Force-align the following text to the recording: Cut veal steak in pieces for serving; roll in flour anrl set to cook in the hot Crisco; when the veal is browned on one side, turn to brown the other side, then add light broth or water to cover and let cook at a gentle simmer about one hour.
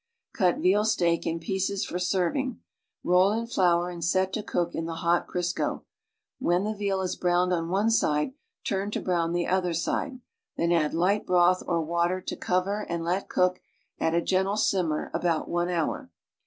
Cut 0.33 0.57
veal 0.57 0.83
steak 0.83 1.27
in 1.27 1.39
pieces 1.39 1.85
for 1.85 1.99
serving; 1.99 2.59
roll 3.03 3.31
in 3.33 3.45
flour 3.45 3.93
anrl 3.93 4.03
set 4.03 4.33
to 4.33 4.41
cook 4.41 4.73
in 4.73 4.87
the 4.87 4.95
hot 4.95 5.27
Crisco; 5.27 5.83
when 6.39 6.63
the 6.63 6.73
veal 6.73 7.01
is 7.01 7.15
browned 7.15 7.53
on 7.53 7.69
one 7.69 7.91
side, 7.91 8.33
turn 8.65 8.89
to 8.89 8.99
brown 8.99 9.31
the 9.31 9.45
other 9.45 9.75
side, 9.75 10.19
then 10.57 10.71
add 10.71 10.95
light 10.95 11.27
broth 11.27 11.61
or 11.67 11.83
water 11.83 12.19
to 12.19 12.35
cover 12.35 12.83
and 12.89 13.03
let 13.03 13.29
cook 13.29 13.61
at 13.99 14.15
a 14.15 14.23
gentle 14.23 14.57
simmer 14.57 15.11
about 15.13 15.47
one 15.47 15.69
hour. 15.69 16.09